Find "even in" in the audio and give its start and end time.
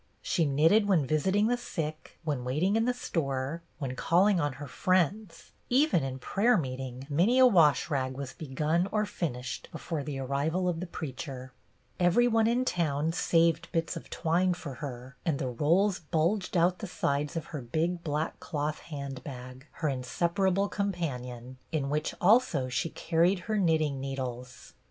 5.69-6.17